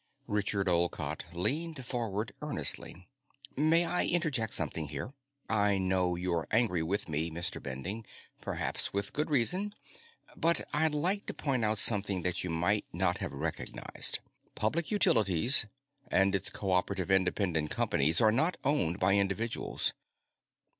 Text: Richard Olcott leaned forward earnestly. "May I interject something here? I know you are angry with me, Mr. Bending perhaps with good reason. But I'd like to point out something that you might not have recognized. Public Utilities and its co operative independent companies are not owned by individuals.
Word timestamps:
Richard 0.27 0.67
Olcott 0.67 1.25
leaned 1.31 1.85
forward 1.85 2.33
earnestly. 2.41 3.05
"May 3.55 3.85
I 3.85 4.05
interject 4.05 4.51
something 4.55 4.87
here? 4.87 5.13
I 5.47 5.77
know 5.77 6.15
you 6.15 6.33
are 6.33 6.47
angry 6.49 6.81
with 6.81 7.07
me, 7.07 7.29
Mr. 7.29 7.61
Bending 7.61 8.03
perhaps 8.41 8.93
with 8.93 9.13
good 9.13 9.29
reason. 9.29 9.75
But 10.35 10.67
I'd 10.73 10.95
like 10.95 11.27
to 11.27 11.35
point 11.35 11.63
out 11.63 11.77
something 11.77 12.23
that 12.23 12.43
you 12.43 12.49
might 12.49 12.85
not 12.91 13.19
have 13.19 13.31
recognized. 13.31 14.21
Public 14.55 14.89
Utilities 14.89 15.67
and 16.07 16.33
its 16.33 16.49
co 16.49 16.71
operative 16.71 17.11
independent 17.11 17.69
companies 17.69 18.21
are 18.21 18.31
not 18.31 18.57
owned 18.63 18.97
by 18.97 19.13
individuals. 19.13 19.93